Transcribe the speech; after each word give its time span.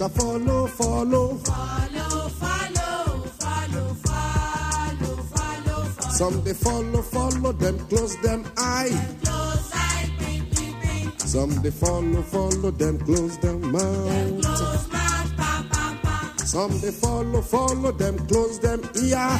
Mr. 0.00 0.10
Follow, 0.12 0.66
follow. 0.66 1.36
Follow, 1.36 2.28
follow, 2.28 3.20
follow, 3.38 3.94
follow, 3.94 5.16
follow, 5.34 5.84
follow. 5.84 6.10
Some 6.12 6.42
they 6.42 6.54
follow, 6.54 7.02
follow 7.02 7.52
them, 7.52 7.78
close 7.88 8.16
them 8.22 8.50
eye. 8.56 8.88
Close 9.22 9.70
eye, 9.74 10.10
bing, 10.18 10.46
bing, 10.54 10.74
bing. 10.80 11.18
Some 11.18 11.50
they 11.60 11.70
follow, 11.70 12.22
follow 12.22 12.70
them, 12.70 12.98
close 13.00 13.36
them 13.40 13.72
mouth. 13.72 14.42
Close 14.42 14.88
mouth, 14.88 15.36
pa, 15.36 15.66
pa, 15.70 15.98
pa. 16.02 16.34
Some 16.46 16.80
they 16.80 16.92
follow, 16.92 17.42
follow 17.42 17.92
them, 17.92 18.26
close 18.26 18.58
them 18.58 18.80
ear. 19.02 19.38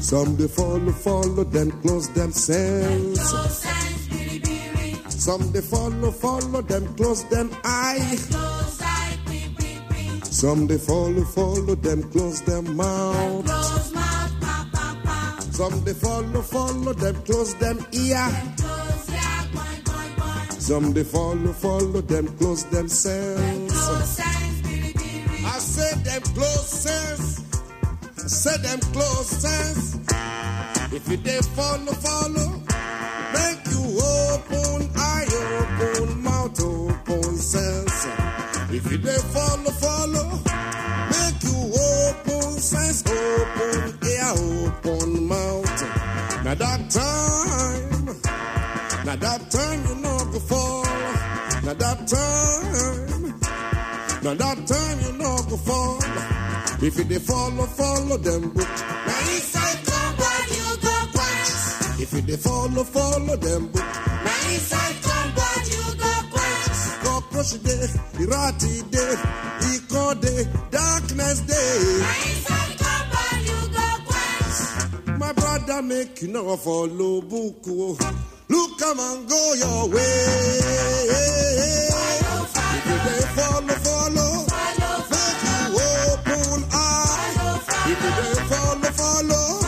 Some 0.00 0.36
they 0.36 0.46
follow, 0.46 0.92
follow, 0.92 1.42
then 1.42 1.72
close 1.82 2.08
themselves. 2.10 3.67
Some 5.28 5.52
they 5.52 5.60
follow, 5.60 6.10
follow, 6.10 6.62
them, 6.62 6.94
close 6.96 7.22
them 7.24 7.50
eye. 7.62 8.16
Some 10.24 10.66
they 10.66 10.78
follow, 10.78 11.22
follow, 11.22 11.74
them, 11.74 12.02
close 12.10 12.40
them 12.40 12.74
mouth. 12.74 13.46
Some 15.52 15.84
they 15.84 15.92
follow, 15.92 16.40
follow, 16.40 16.94
them, 16.94 17.14
close 17.26 17.52
them 17.56 17.76
ear. 17.92 18.26
Close 18.56 19.10
ear, 19.10 19.44
point 19.52 20.62
Some 20.62 20.94
they 20.94 21.04
follow, 21.04 21.52
follow, 21.52 22.00
them, 22.00 22.26
close 22.38 22.64
themselves. 22.64 23.78
I 25.44 25.58
said 25.58 26.04
them 26.04 26.22
close 26.22 26.68
sense. 26.68 27.44
I 28.16 28.28
say 28.28 28.56
them 28.62 28.80
close 28.94 29.28
sense. 29.28 29.98
If 30.90 31.06
you 31.06 31.18
they 31.18 31.40
follow, 31.54 31.92
follow, 31.92 32.62
make 33.34 33.66
you 33.66 34.00
open 34.00 34.97
If 38.70 38.90
you 38.92 38.98
they 38.98 39.16
follow, 39.34 39.70
follow, 39.70 40.26
make 41.10 41.42
you 41.42 41.58
open 41.72 42.58
sense, 42.60 43.02
open 43.06 43.98
ear, 44.06 44.32
open 44.36 45.26
mouth. 45.26 45.80
Now 46.44 46.54
that 46.54 46.90
time, 46.90 48.06
now 49.04 49.16
that 49.16 49.50
time 49.50 49.80
you 49.88 49.94
know 50.02 50.18
go 50.32 50.38
fall. 50.40 50.84
Now 51.64 51.74
that 51.74 52.06
time, 52.08 53.40
now 54.22 54.34
that 54.34 54.66
time 54.66 55.00
you 55.00 55.12
know 55.18 55.36
go 55.48 55.56
fall. 55.56 55.98
If 56.80 56.94
they 56.94 57.18
follow, 57.18 57.66
follow 57.66 58.16
them 58.18 58.50
book. 58.50 58.68
Now 58.68 59.20
inside 59.34 59.78
what 60.20 60.48
you 60.56 60.76
go 60.80 60.94
quench. 61.12 62.00
If 62.00 62.10
they 62.26 62.36
follow, 62.36 62.84
follow 62.84 63.36
them 63.36 63.66
book. 63.68 63.82
Now 63.84 64.50
inside 64.52 64.94
you 64.94 65.32
go 65.34 65.37
Cockroach 67.38 67.62
day, 67.62 67.86
irati 68.18 68.82
day, 68.90 69.14
eco 69.72 70.14
day, 70.14 70.44
darkness 70.72 71.40
day. 71.42 72.02
You. 75.06 75.18
My 75.18 75.32
brother 75.32 75.82
make 75.82 76.20
you 76.20 76.28
know 76.28 76.56
follow 76.56 77.20
book. 77.20 77.62
oh. 77.68 77.96
Look 78.48 78.78
come 78.80 78.98
and 78.98 79.28
go 79.28 79.54
your 79.54 79.88
way. 79.88 81.08
Follow, 83.36 83.74
follow. 83.84 84.46
follow 88.96 89.67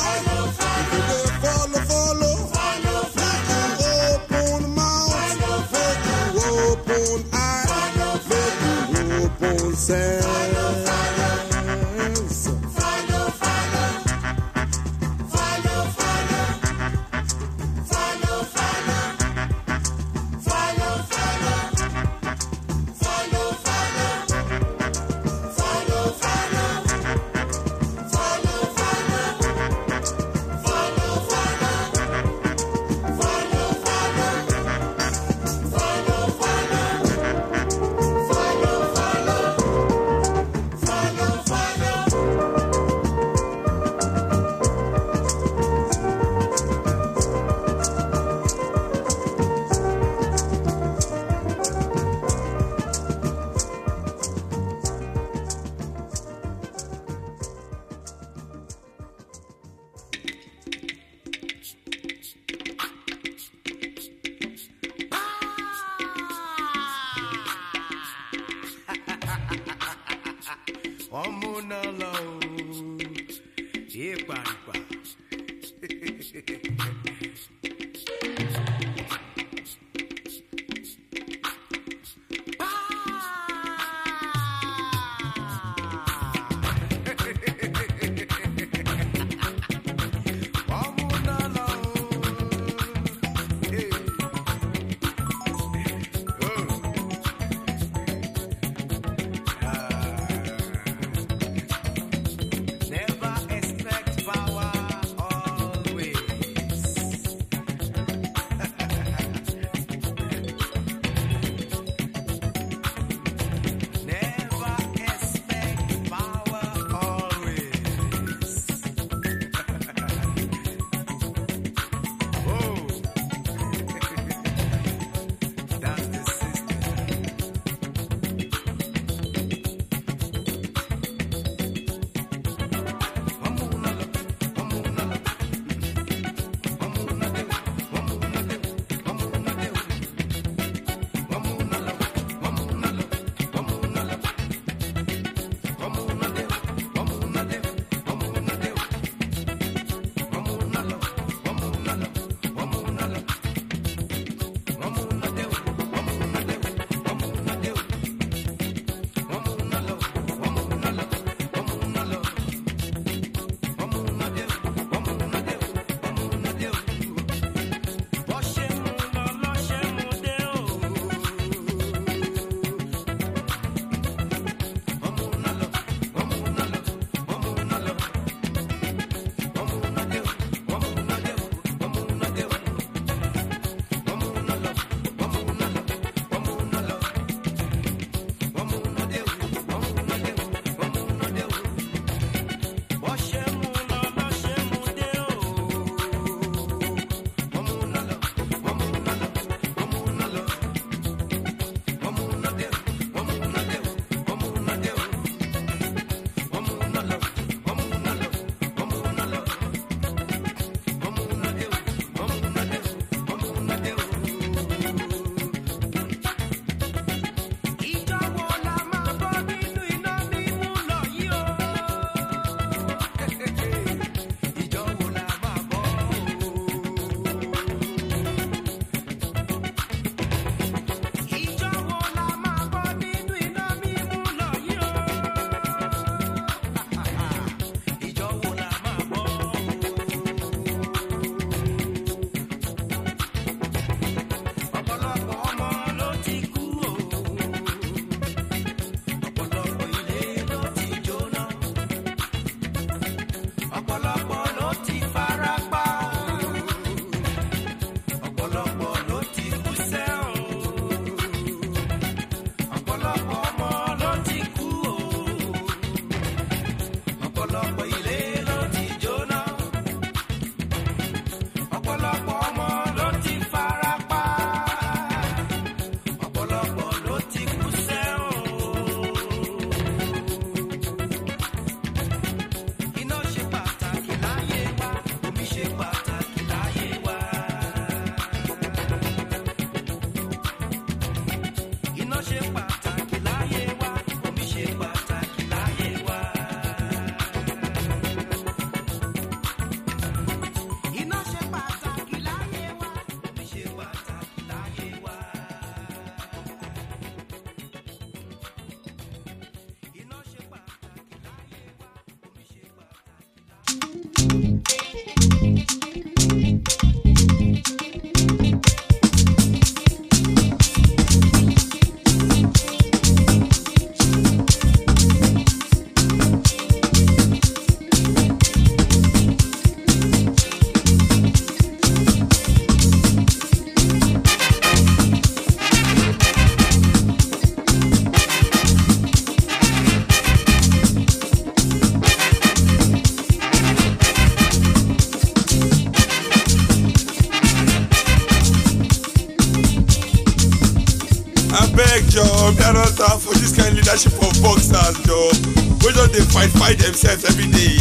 themselves 356.75 357.23
every 357.25 357.47
day. 357.51 357.77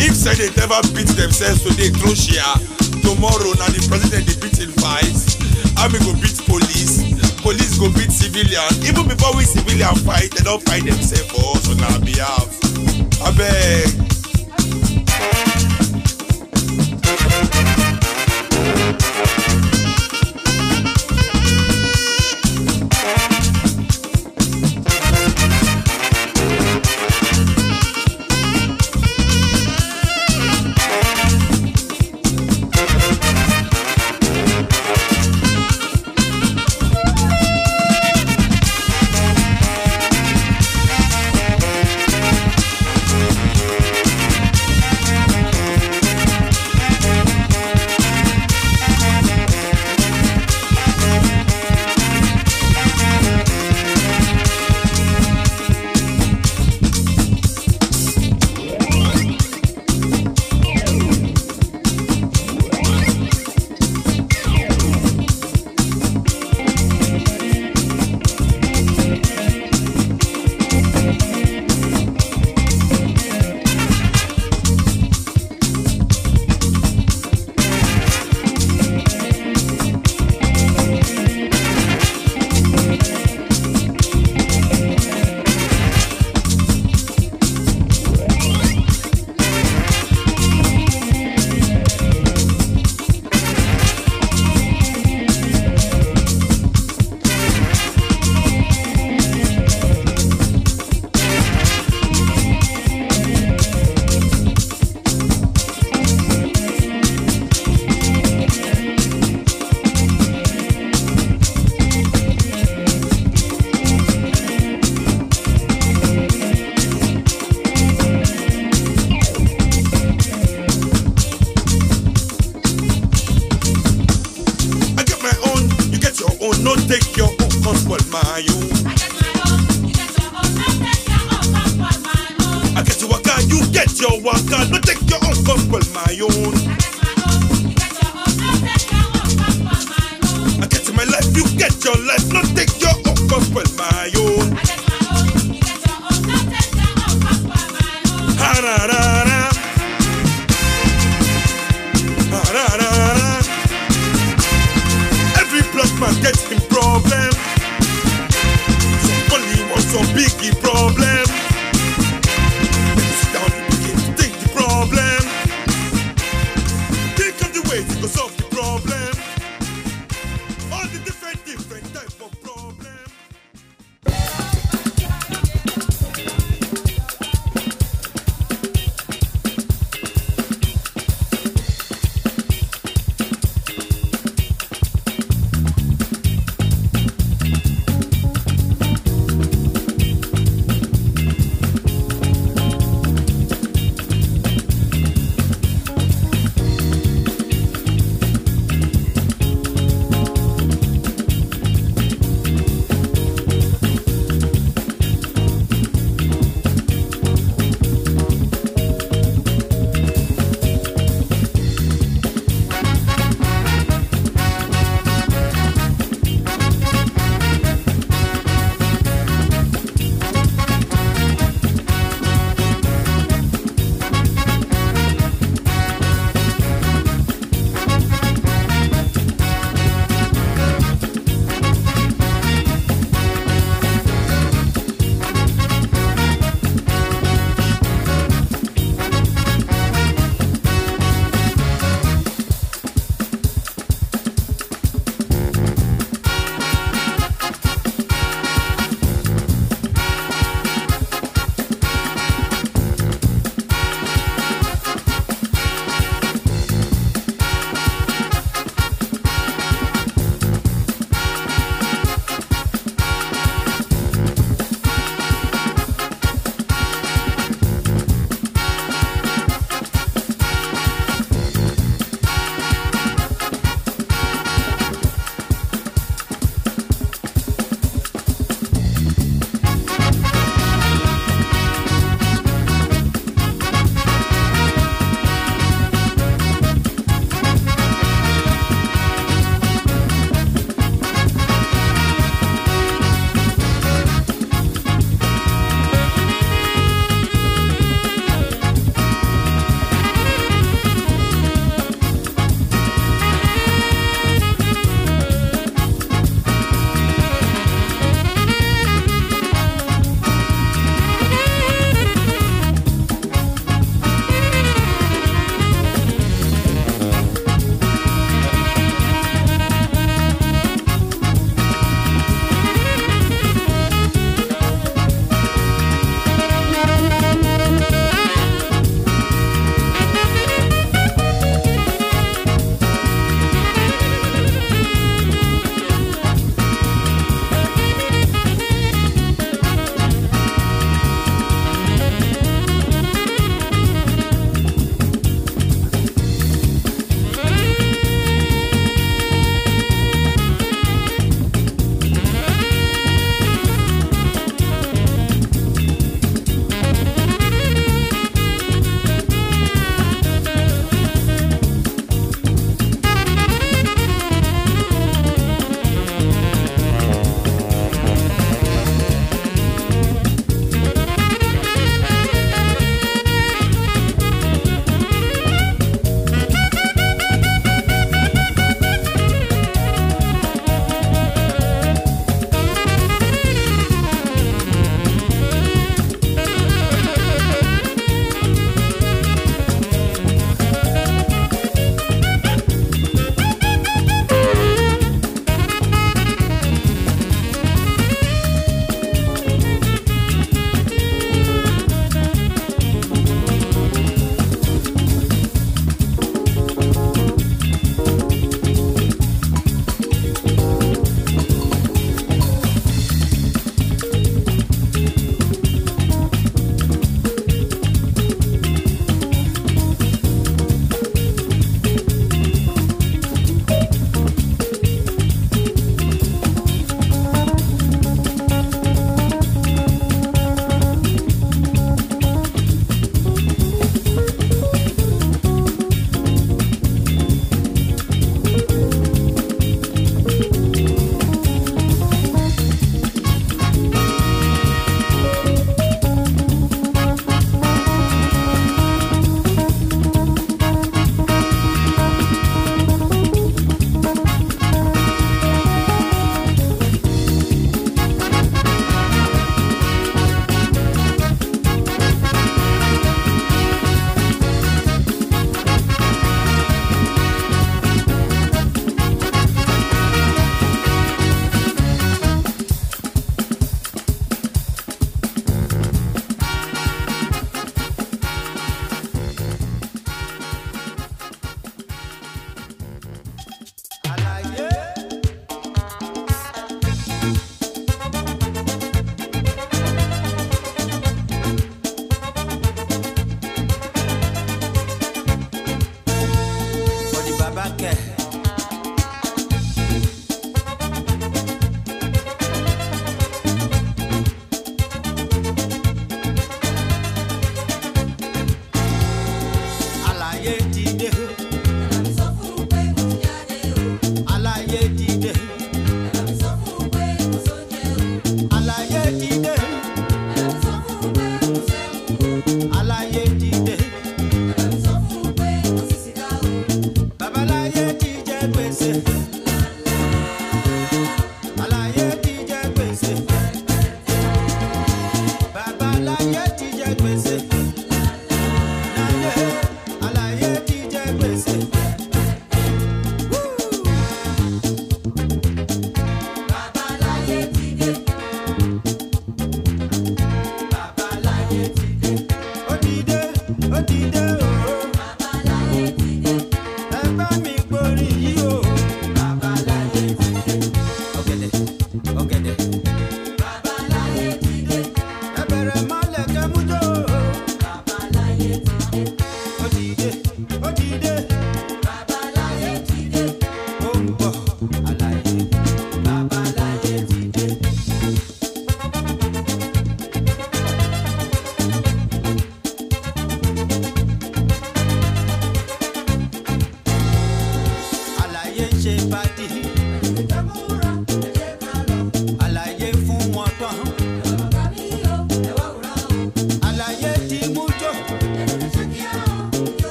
If 0.00 0.14
say 0.14 0.34
they 0.34 0.50
never 0.56 0.80
beat 0.94 1.08
themselves 1.18 1.62
today 1.62 1.90
share 2.14 2.54
tomorrow 3.02 3.52
na 3.58 3.66
the 3.74 3.84
president 3.88 4.26
dey 4.26 4.36
beat 4.40 4.56
him 4.58 4.70
vice 4.78 5.36
army 5.78 5.98
go 6.00 6.12
beat 6.22 6.38
police. 6.46 7.02
Police 7.42 7.78
go 7.78 7.88
beat 7.92 8.10
civilian. 8.12 8.68
Even 8.86 9.06
before 9.08 9.34
we 9.36 9.44
civilian 9.44 9.94
fight 10.06 10.30
dem 10.32 10.44
don 10.44 10.60
fight 10.60 10.84
themselves 10.84 11.28
for 11.30 11.56
us 11.56 11.68
on 11.70 11.80
our 11.92 12.00
behalf. 12.00 12.48
Abeg. 13.26 14.07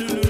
lulu. 0.00 0.23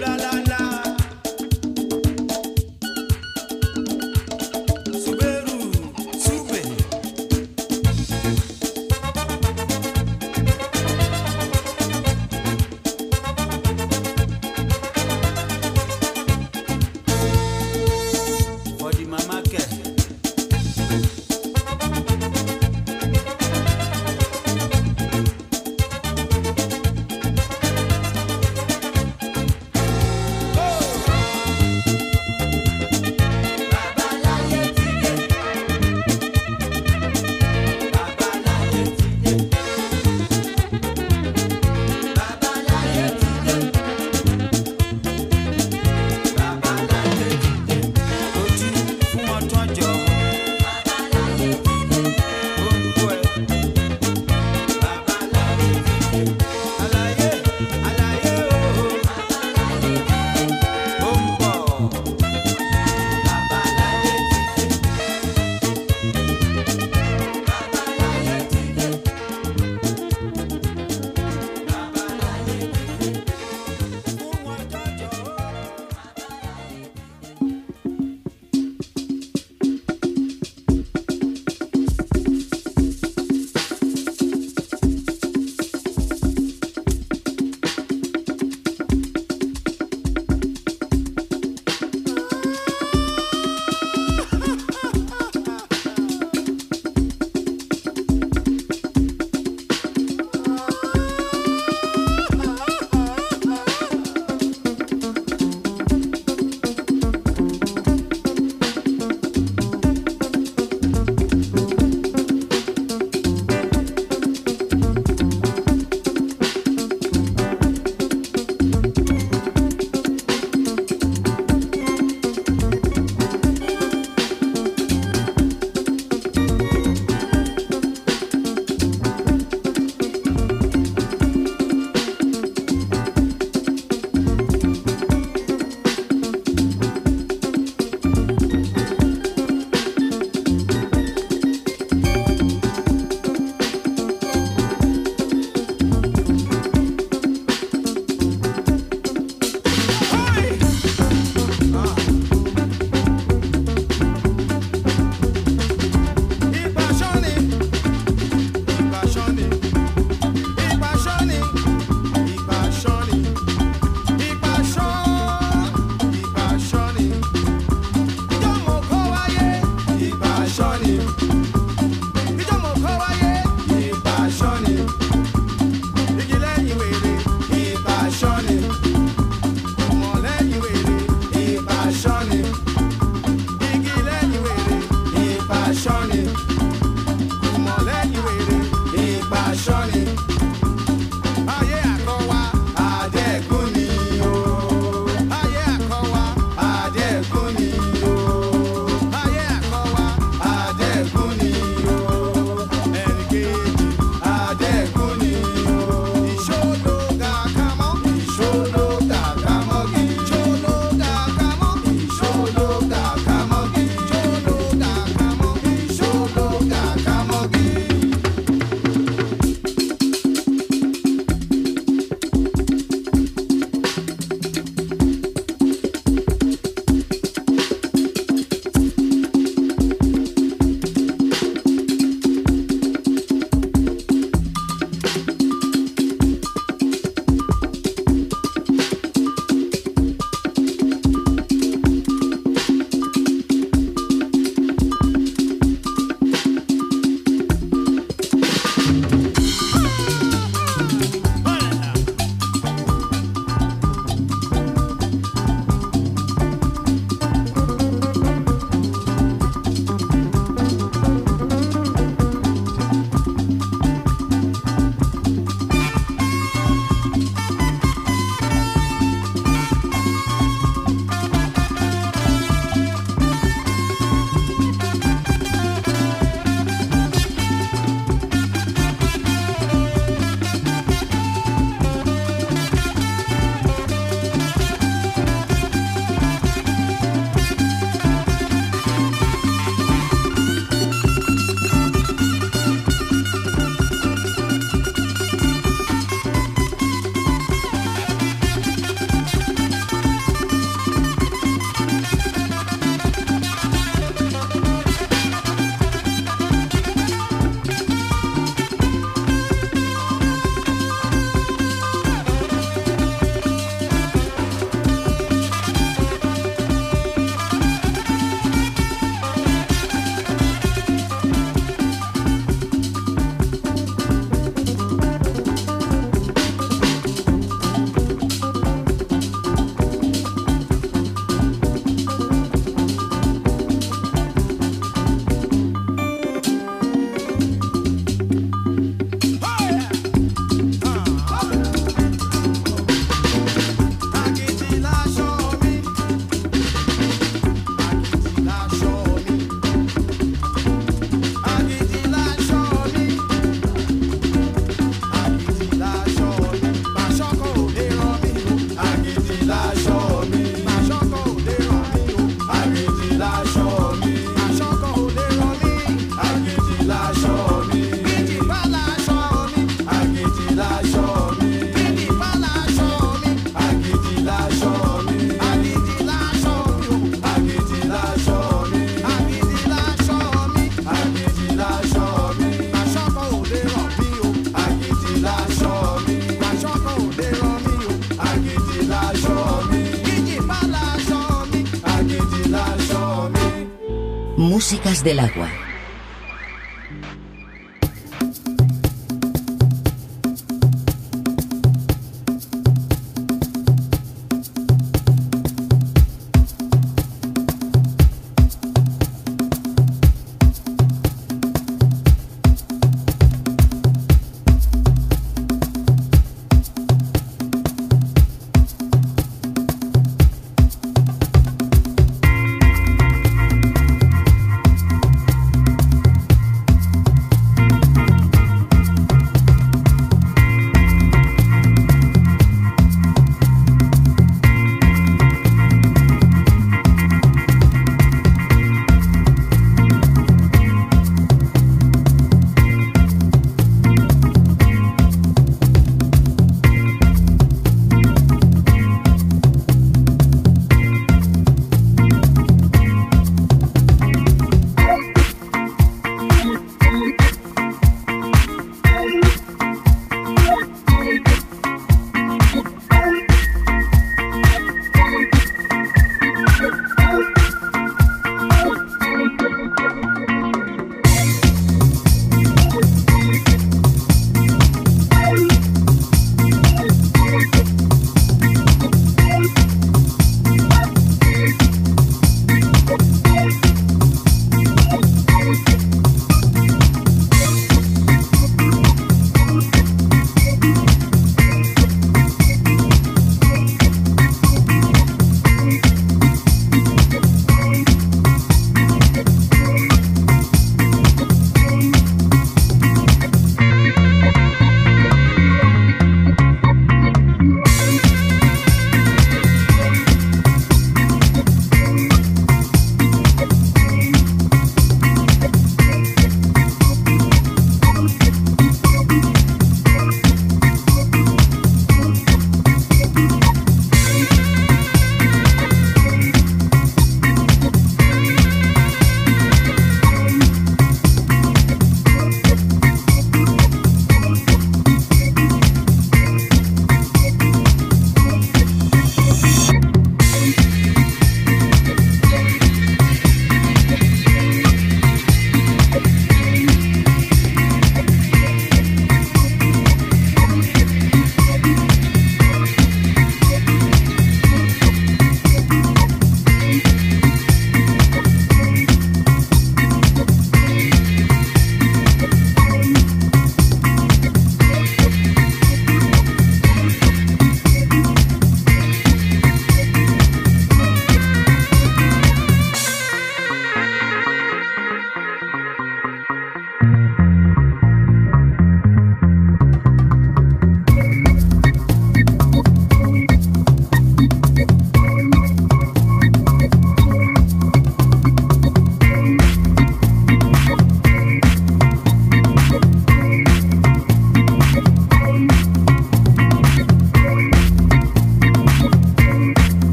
Del 395.04 395.20
agua. 395.20 395.63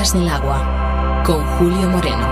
Del 0.00 0.30
Agua 0.30 1.22
con 1.26 1.44
Julio 1.58 1.90
Moreno. 1.90 2.29